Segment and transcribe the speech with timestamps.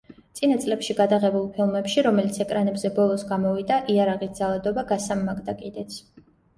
[0.37, 6.05] წინა წლებში გადაღებულ ფილმებში, რომელიც ეკრანებზე ბოლოს გამოვიდა, იარაღით ძალადობა გასამმაგდა კიდეც.